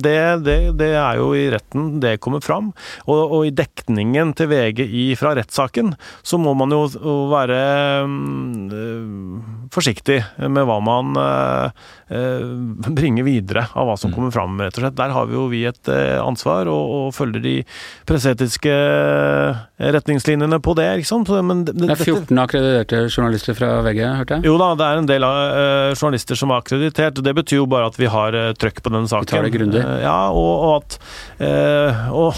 Det, 0.00 0.16
det, 0.42 0.56
det, 0.80 0.88
er 0.98 1.18
jo 1.20 1.28
i 1.36 1.44
retten 1.52 2.00
det 2.02 2.16
kommer 2.22 2.42
fram. 2.42 2.72
Og, 3.06 3.20
og 3.20 3.46
i 3.46 3.52
dekningen 3.54 4.32
til 4.38 4.50
VG 4.50 4.82
i, 4.86 5.04
fra 5.18 5.34
rettssaken, 5.36 5.92
så 6.26 6.40
må 6.40 6.54
man 6.58 6.72
jo 6.74 6.86
være 7.30 7.60
um, 8.08 9.68
forsiktig 9.72 10.18
med 10.50 10.66
hva 10.66 10.80
man 10.82 11.14
bringer 12.90 13.26
videre 13.26 13.66
av 13.78 13.86
hva 13.86 13.96
som 14.00 14.10
mm. 14.10 14.16
kommer 14.16 14.34
fram, 14.34 14.58
rett 14.58 14.78
og 14.78 14.84
slett. 14.84 14.98
Der 14.98 15.14
har 15.14 15.28
vi 15.30 15.36
jo 15.36 15.46
vi 15.52 15.62
et 15.68 15.90
ansvar, 15.90 16.70
og, 16.70 16.96
og 16.96 17.14
følger 17.14 17.44
de 17.44 17.56
presseetiske 18.08 18.74
retningslinjene 19.80 20.60
på 20.62 20.74
det. 20.78 20.88
ikke 21.00 21.10
sant? 21.10 21.30
Men 21.46 21.64
det, 21.68 21.76
det 21.78 21.94
er 21.94 22.02
14 22.02 22.42
akkrediterte 22.42 23.02
journalister 23.08 23.56
fra 23.58 23.70
VG, 23.86 24.02
hørte 24.20 24.38
jeg? 24.38 24.48
Jo 24.50 24.56
da, 24.60 24.72
det 24.78 24.88
er 24.88 25.02
en 25.02 25.08
del 25.10 25.26
av 25.26 25.38
uh, 25.38 25.92
journalister 25.94 26.38
som 26.38 26.52
er 26.52 26.64
akkreditert. 26.64 27.20
og 27.20 27.26
Det 27.26 27.36
betyr 27.42 27.62
jo 27.62 27.70
bare 27.70 27.90
at 27.92 28.00
vi 28.00 28.10
har 28.10 28.36
uh, 28.36 28.50
trøkk 28.58 28.82
på 28.84 28.94
den 28.96 29.08
saken. 29.10 29.28
Vi 29.28 29.36
tar 29.36 29.48
det 29.48 29.54
grundig. 29.56 29.84
Uh, 29.86 29.96
ja, 30.04 30.18
og, 30.30 30.52
og 30.66 30.76
at 30.80 31.00
og 32.10 32.36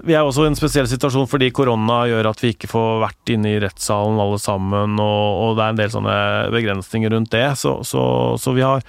vi 0.00 0.14
er 0.16 0.24
også 0.24 0.46
i 0.46 0.48
en 0.48 0.56
spesiell 0.56 0.86
situasjon 0.88 1.26
fordi 1.28 1.50
korona 1.52 1.98
gjør 2.08 2.30
at 2.30 2.38
vi 2.40 2.54
ikke 2.54 2.70
får 2.70 3.02
vært 3.02 3.32
inne 3.34 3.50
i 3.50 3.58
rettssalen 3.60 4.20
alle 4.24 4.38
sammen, 4.40 4.96
og, 4.96 5.26
og 5.42 5.58
det 5.58 5.66
er 5.66 5.74
en 5.74 5.80
del 5.82 5.92
sånne 5.92 6.14
begrensninger 6.54 7.12
rundt 7.12 7.32
det. 7.34 7.44
Så, 7.60 7.74
så, 7.84 8.04
så, 8.40 8.54
vi 8.56 8.64
har 8.64 8.80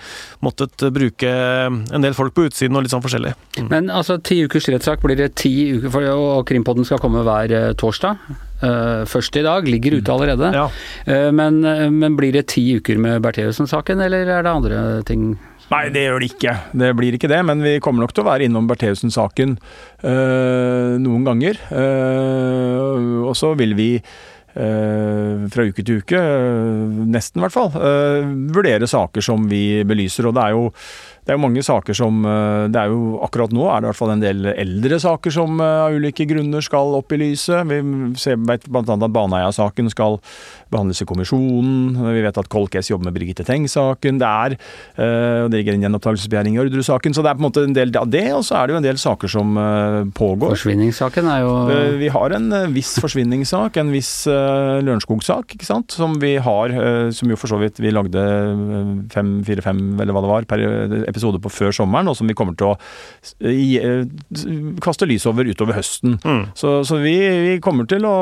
måttet 0.46 0.86
bruke 0.96 1.34
en 1.68 2.06
del 2.08 2.16
folk 2.16 2.38
på 2.38 2.48
utsiden 2.48 2.80
og 2.80 2.86
litt 2.86 2.96
sånn 2.96 3.04
forskjellig. 3.04 3.36
Mm. 3.60 3.68
Men 3.68 3.92
altså, 3.92 4.16
ti 4.24 4.40
ukers 4.48 4.70
rettssak 4.72 5.04
blir 5.04 5.20
det 5.20 5.34
ti 5.44 5.54
uker, 5.76 5.92
for, 5.92 6.08
og 6.16 6.48
Krimpodden 6.48 6.88
skal 6.88 7.04
komme 7.04 7.26
hver 7.28 7.52
uh, 7.52 7.70
torsdag. 7.76 8.24
Uh, 8.64 9.04
først 9.10 9.36
i 9.36 9.44
dag, 9.44 9.68
ligger 9.68 10.00
ute 10.00 10.14
allerede. 10.14 10.54
Ja. 10.56 10.70
Uh, 11.04 11.32
men, 11.36 11.60
men, 12.00 12.16
blir 12.16 12.32
det 12.32 12.48
ti 12.56 12.64
uker 12.80 13.02
med 13.04 13.20
Bertheussen-saken, 13.26 14.00
eller 14.08 14.38
er 14.40 14.48
det 14.48 14.56
andre 14.56 14.86
ting? 15.04 15.34
Nei, 15.72 15.88
det 15.94 16.04
gjør 16.06 16.22
det 16.22 16.30
ikke. 16.34 16.54
Det 16.84 16.92
blir 16.98 17.16
ikke 17.18 17.32
det. 17.32 17.40
Men 17.48 17.64
vi 17.64 17.80
kommer 17.84 18.04
nok 18.04 18.14
til 18.16 18.26
å 18.26 18.30
være 18.30 18.48
innom 18.48 18.68
Bertheussen-saken 18.70 19.56
øh, 20.04 20.94
noen 21.02 21.26
ganger. 21.28 21.60
Øh, 21.72 23.24
og 23.30 23.36
så 23.40 23.56
vil 23.60 23.76
vi 23.80 23.90
Uh, 24.54 25.48
fra 25.50 25.64
uke 25.66 25.82
til 25.82 26.04
uke, 26.04 26.20
nesten 27.10 27.40
i 27.40 27.42
hvert 27.42 27.56
fall, 27.56 27.72
vurdere 28.54 28.86
saker 28.86 29.26
som 29.26 29.48
vi 29.50 29.82
belyser. 29.82 30.28
Og 30.30 30.36
det 30.38 30.44
er 30.44 30.54
jo 30.54 30.68
det 31.24 31.34
er 31.34 31.38
jo 31.38 31.44
mange 31.46 31.64
saker 31.64 31.96
som 31.96 32.22
det 32.24 32.80
er 32.80 32.92
jo 32.92 33.20
Akkurat 33.24 33.54
nå 33.56 33.64
er 33.72 33.82
det 33.82 33.88
i 33.88 33.92
hvert 33.92 34.00
fall 34.00 34.12
en 34.14 34.24
del 34.24 34.48
eldre 34.52 34.98
saker 35.00 35.34
som 35.34 35.62
av 35.64 35.96
ulike 35.96 36.26
grunner 36.28 36.64
skal 36.64 36.96
opp 36.98 37.14
i 37.16 37.20
lyset. 37.22 37.64
Vi 37.70 37.80
vet 38.50 38.68
bl.a. 38.68 38.84
at 38.84 39.14
Baneheia-saken 39.16 39.90
skal 39.94 40.20
behandles 40.74 41.04
i 41.04 41.08
kommisjonen. 41.08 41.96
Vi 42.14 42.24
vet 42.26 42.40
at 42.40 42.50
Kolkes 42.52 42.90
jobber 42.92 43.10
med 43.10 43.18
Birgitte 43.18 43.46
Tengs-saken. 43.48 44.20
Det 44.22 44.30
er 44.30 44.56
uh, 44.58 45.50
det 45.52 45.60
ligger 45.60 45.78
en 45.78 45.86
gjenopptakelsesbegjæring 45.86 46.58
i 46.58 46.64
Ordre-saken. 46.64 47.16
Så 47.16 47.24
det 47.26 47.32
er 47.32 47.40
på 47.40 47.44
en 47.44 47.48
måte 47.48 47.66
en 47.68 47.78
del 47.78 47.94
av 48.00 48.10
det, 48.12 48.26
og 48.36 48.44
så 48.48 48.60
er 48.60 48.68
det 48.68 48.76
jo 48.76 48.82
en 48.82 48.88
del 48.88 49.02
saker 49.02 49.32
som 49.32 49.58
pågår. 50.18 50.56
Forsvinningssaken 50.56 51.30
er 51.30 51.44
jo 51.46 51.54
Vi 52.02 52.12
har 52.14 52.38
en 52.38 52.50
viss 52.74 52.96
forsvinningssak, 53.04 53.80
en 53.82 53.94
viss 53.94 54.12
uh, 54.30 54.82
Lørenskog-sak, 54.84 55.56
ikke 55.58 55.70
sant. 55.70 55.94
Som 55.94 56.18
vi 56.24 56.36
har, 56.42 56.74
som 57.16 57.32
jo 57.32 57.40
for 57.40 57.52
så 57.52 57.60
vidt 57.62 57.80
vi 57.84 57.94
lagde 57.94 58.24
fem, 59.14 59.36
fire, 59.46 59.64
fem, 59.66 59.82
eller 60.00 60.16
hva 60.16 60.24
det 60.24 60.32
var, 60.32 60.48
per 60.50 60.64
episode 61.14 61.42
på 61.44 61.54
før 61.54 61.76
sommeren, 61.76 62.10
og 62.12 62.18
som 62.20 62.30
vi 62.30 62.36
kommer 62.38 62.58
til 62.60 62.74
å 62.74 62.76
kaste 64.84 65.08
lys 65.10 65.28
over 65.30 65.48
utover 65.48 65.78
høsten. 65.78 66.18
Mm. 66.26 66.44
Så, 66.58 66.76
så 66.88 67.00
vi, 67.04 67.16
vi, 67.48 67.56
kommer 67.64 67.88
til 67.90 68.06
å 68.10 68.16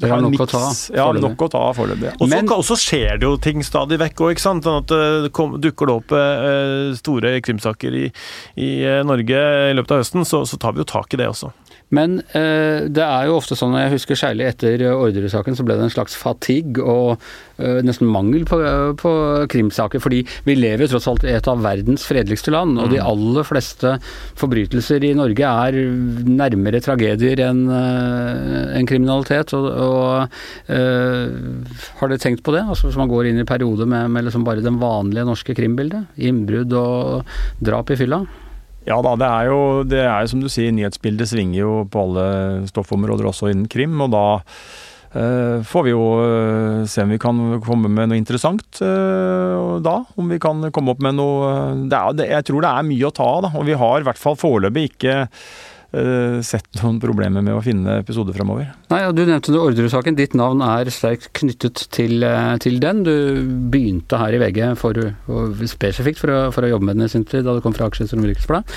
Det 0.00 0.08
er 0.08 0.22
nok 0.22 0.44
å 0.44 0.48
ta. 0.50 0.62
Ja, 0.94 1.08
nok 1.16 1.46
å 1.48 1.50
ta 1.50 1.64
foreløpig. 1.76 2.12
Ja. 2.12 2.44
Og 2.54 2.64
så 2.66 2.76
skjer 2.78 3.20
det 3.20 3.28
jo 3.28 3.36
ting 3.40 3.64
stadig 3.66 4.00
vekk 4.00 4.24
òg, 4.24 4.34
ikke 4.36 4.44
sant. 4.44 4.66
Sånn 4.66 4.82
at 4.82 4.90
det 4.90 5.00
eh, 5.00 5.30
kom, 5.36 5.56
dukker 5.62 5.88
det 5.90 5.96
opp 5.96 6.14
eh, 6.16 6.92
store 6.98 7.36
krimsaker 7.44 7.96
i, 7.96 8.06
i, 8.60 8.70
eh, 8.84 9.02
Norge 9.06 9.42
i 9.70 9.76
løpet 9.76 9.96
av 9.96 10.04
høsten, 10.04 10.26
så, 10.28 10.44
så 10.48 10.60
tar 10.60 10.76
vi 10.76 10.84
jo 10.84 10.88
tak 10.90 11.14
i 11.14 11.20
det 11.20 11.30
også. 11.30 11.52
Men 11.96 12.20
eh, 12.38 12.86
det 12.86 13.02
er 13.02 13.26
jo 13.26 13.36
ofte 13.40 13.56
sånn, 13.58 13.74
jeg 13.78 13.94
husker 13.96 14.18
særlig 14.18 14.46
etter 14.46 14.84
Orderud-saken, 14.92 15.56
så 15.58 15.66
ble 15.66 15.76
det 15.78 15.88
en 15.88 15.92
slags 15.92 16.14
fatigue 16.18 16.84
og 16.84 17.16
eh, 17.58 17.80
nesten 17.86 18.08
mangel 18.10 18.44
på, 18.48 18.60
på, 19.00 19.12
krimsaker. 19.50 20.02
Fordi 20.02 20.20
vi 20.46 20.56
lever 20.58 20.86
jo 20.86 20.92
tross 20.94 21.08
alt 21.10 21.26
i 21.26 21.32
et 21.34 21.50
av 21.50 21.62
verdens 21.64 22.06
fredeligste 22.06 22.54
land, 22.54 22.78
og 22.78 22.92
de 22.92 23.00
mm. 23.00 23.08
aller 23.10 23.48
fleste 23.48 23.96
forbrytelser 24.40 25.08
i 25.08 25.14
Norge 25.18 25.50
er 25.66 25.80
nærmere 26.30 26.82
tragedier 26.84 27.42
enn 27.48 27.64
eh, 27.74 28.76
en 28.78 28.90
kriminalitet. 28.90 29.56
Og, 29.58 29.66
og 29.70 30.70
eh, 30.70 31.26
har 31.98 32.12
dere 32.12 32.22
tenkt 32.22 32.44
på 32.46 32.54
det? 32.54 32.62
Altså 32.70 32.86
Hvis 32.86 33.00
man 33.00 33.10
går 33.10 33.32
inn 33.32 33.42
i 33.42 33.48
perioder 33.48 33.90
med, 33.90 34.12
med 34.14 34.28
liksom 34.28 34.46
bare 34.46 34.62
den 34.64 34.78
vanlige 34.82 35.26
norske 35.26 35.58
krimbildet? 35.58 36.06
Innbrudd 36.22 36.78
og 36.78 37.34
drap 37.58 37.90
i 37.90 37.98
fylla? 37.98 38.22
Ja 38.88 39.00
da, 39.04 39.16
det 39.20 39.28
er 39.28 39.50
jo 39.50 39.58
det 39.84 40.04
er 40.06 40.28
som 40.30 40.40
du 40.40 40.48
sier, 40.50 40.72
nyhetsbildet 40.72 41.28
svinger 41.28 41.60
jo 41.60 41.72
på 41.90 42.06
alle 42.06 42.68
stoffområder, 42.70 43.28
også 43.28 43.50
innen 43.52 43.68
krim. 43.70 43.98
Og 44.00 44.12
da 44.14 44.24
eh, 44.40 45.58
får 45.68 45.84
vi 45.86 45.92
jo 45.92 46.04
uh, 46.20 46.86
se 46.88 47.04
om 47.04 47.12
vi 47.12 47.20
kan 47.20 47.42
komme 47.66 47.90
med 47.92 48.10
noe 48.10 48.20
interessant 48.20 48.80
eh, 48.84 49.58
da. 49.84 49.98
Om 50.16 50.32
vi 50.32 50.40
kan 50.42 50.70
komme 50.72 50.94
opp 50.94 51.04
med 51.04 51.18
noe 51.20 51.50
det 51.90 51.98
er, 51.98 52.16
det, 52.16 52.30
Jeg 52.32 52.48
tror 52.48 52.64
det 52.64 52.72
er 52.72 52.88
mye 52.88 53.10
å 53.10 53.16
ta 53.20 53.28
av, 53.40 53.50
og 53.52 53.68
vi 53.68 53.76
har 53.84 54.00
i 54.00 54.08
hvert 54.08 54.22
fall 54.22 54.40
foreløpig 54.40 54.88
ikke 54.94 55.18
sett 56.46 56.68
noen 56.78 57.00
problemer 57.02 57.42
med 57.42 57.56
å 57.56 57.62
finne 57.64 57.96
episoder 57.98 58.36
framover. 58.36 58.68
Nei, 58.92 59.00
ja, 59.02 59.10
Du 59.14 59.24
nevnte 59.26 59.54
Orderud-saken. 59.58 60.16
Ditt 60.18 60.36
navn 60.38 60.62
er 60.62 60.90
sterkt 60.94 61.30
knyttet 61.36 61.84
til, 61.94 62.22
uh, 62.22 62.54
til, 62.62 62.78
den. 62.82 63.02
Du 63.06 63.14
begynte 63.72 64.20
her 64.20 64.36
i 64.36 64.40
VG 64.42 64.60
for, 64.78 64.98
spesifikt 65.70 66.22
for 66.22 66.34
å, 66.34 66.40
for 66.54 66.66
å, 66.66 66.70
jobbe 66.70 66.86
med 66.88 67.00
den 67.00 67.08
i 67.08 67.12
sin 67.12 67.26
tid, 67.26 67.44
da 67.46 67.56
du 67.56 67.62
kom 67.64 67.74
fra 67.76 67.88
Akershus 67.90 68.14
Romerikesblad. 68.14 68.70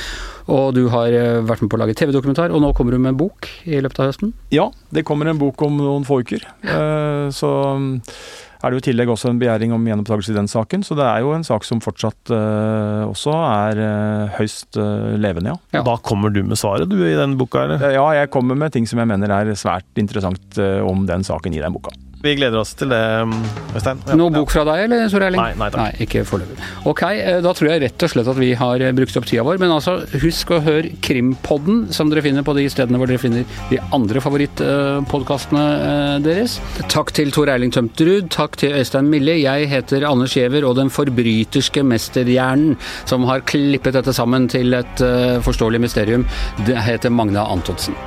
Og 0.53 0.73
du 0.77 0.87
har 0.93 1.13
uh, 1.13 1.43
vært 1.45 1.65
med 1.65 1.73
på 1.73 1.77
å 1.77 1.83
lage 1.83 1.97
TV-dokumentar, 1.99 2.53
og 2.53 2.63
nå 2.63 2.73
kommer 2.77 2.95
du 2.95 3.01
med 3.01 3.13
en 3.13 3.21
bok 3.21 3.49
i 3.65 3.81
løpet 3.83 4.01
av 4.01 4.09
høsten? 4.11 4.33
Ja, 4.53 4.71
det 4.93 5.05
kommer 5.07 5.29
en 5.29 5.41
bok 5.41 5.61
om 5.65 5.77
noen 5.81 6.07
få 6.07 6.23
uker. 6.23 6.49
så 7.33 7.51
er 8.63 8.71
det 8.71 8.77
jo 8.77 8.83
i 8.83 8.85
tillegg 8.87 9.11
også 9.11 9.31
en 9.33 9.39
begjæring 9.41 9.73
om 9.75 9.83
gjenopptakelse 9.89 10.31
i 10.31 10.37
den 10.37 10.47
saken. 10.47 10.85
Så 10.87 10.95
det 10.95 11.03
er 11.03 11.19
jo 11.25 11.33
en 11.35 11.43
sak 11.43 11.65
som 11.67 11.81
fortsatt 11.83 12.31
uh, 12.31 13.03
også 13.09 13.33
er 13.35 13.81
uh, 13.83 14.37
høyst 14.37 14.79
uh, 14.79 15.13
levende, 15.19 15.51
ja. 15.51 15.79
ja. 15.79 15.83
Da 15.83 15.97
kommer 15.99 16.31
du 16.31 16.39
med 16.47 16.59
svaret 16.59 16.87
du 16.87 16.95
i 17.03 17.17
den 17.19 17.35
boka, 17.39 17.65
eller? 17.67 17.83
Ja, 17.91 18.05
jeg 18.15 18.31
kommer 18.31 18.55
med 18.59 18.71
ting 18.75 18.87
som 18.87 19.03
jeg 19.03 19.11
mener 19.11 19.35
er 19.35 19.51
svært 19.59 19.99
interessant 19.99 20.59
om 20.83 21.03
den 21.09 21.27
saken 21.27 21.55
i 21.55 21.61
den 21.63 21.75
boka. 21.75 21.91
Vi 22.23 22.37
gleder 22.39 22.55
oss 22.55 22.69
til 22.79 22.87
det, 22.87 23.01
Øystein. 23.75 23.99
Ja, 24.07 24.15
Noe 24.15 24.31
bok 24.31 24.51
fra 24.53 24.61
deg, 24.69 24.85
eller 24.85 25.09
Tor 25.11 25.25
Erling? 25.25 25.41
Nei, 25.41 25.55
nei, 25.59 25.67
takk. 25.73 25.81
nei, 25.81 26.05
ikke 26.05 26.21
foreløpig. 26.23 26.55
Ok, 26.87 27.01
eh, 27.11 27.39
da 27.43 27.51
tror 27.51 27.67
jeg 27.67 27.81
rett 27.83 28.05
og 28.05 28.11
slett 28.13 28.29
at 28.31 28.39
vi 28.39 28.53
har 28.55 28.79
eh, 28.79 28.93
brukt 28.95 29.17
opp 29.19 29.27
tida 29.27 29.43
vår. 29.43 29.59
Men 29.59 29.73
altså, 29.75 29.97
husk 30.21 30.53
å 30.55 30.61
høre 30.63 30.93
Krimpodden, 31.03 31.81
som 31.91 32.07
dere 32.13 32.23
finner 32.23 32.45
på 32.47 32.55
de 32.55 32.63
stedene 32.71 33.01
hvor 33.01 33.11
dere 33.11 33.19
finner 33.19 33.43
de 33.67 33.81
andre 33.97 34.23
favorittpodkastene 34.23 35.65
eh, 35.89 36.15
deres. 36.23 36.55
Takk 36.87 37.11
til 37.17 37.35
Tor 37.35 37.51
Erling 37.51 37.75
Tømterud, 37.75 38.31
takk 38.31 38.55
til 38.61 38.77
Øystein 38.79 39.11
Mille. 39.11 39.35
Jeg 39.41 39.67
heter 39.73 40.07
Anders 40.07 40.37
Giæver, 40.39 40.63
og 40.69 40.79
den 40.79 40.93
forbryterske 40.95 41.83
mesterhjernen 41.83 42.79
som 43.03 43.27
har 43.27 43.43
klippet 43.51 43.99
dette 43.99 44.15
sammen 44.15 44.47
til 44.47 44.79
et 44.79 45.03
forståelig 45.43 45.83
mysterium, 45.83 46.23
det 46.63 46.79
heter 46.87 47.11
Magna 47.11 47.43
Antonsen. 47.51 47.99